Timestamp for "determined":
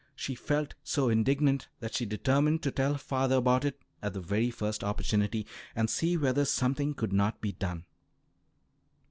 2.07-2.63